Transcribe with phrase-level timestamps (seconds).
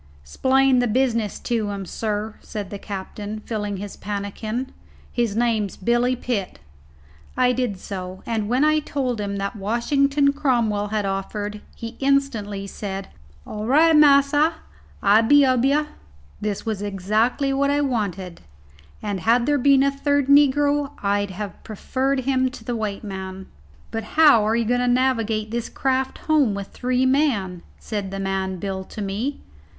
[0.23, 4.71] "'Splain the business to him, sir," said the captain, filling his pannikin;
[5.11, 6.57] "his name's Billy Pitt."
[7.37, 12.65] I did so; and when I told him that Washington Cromwell had offered, he instantly
[12.65, 13.09] said,
[13.45, 14.53] "All right, massa,
[15.03, 15.85] I'll be ob yah."
[16.41, 18.41] This was exactly what I wanted,
[19.03, 23.45] and had there been a third negro I'd have preferred him to the white man.
[23.91, 28.19] "But how are you going to navigate this craft home with three men?" said the
[28.19, 29.41] man "Bill" to me.